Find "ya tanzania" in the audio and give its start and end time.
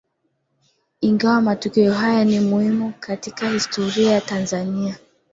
4.11-4.97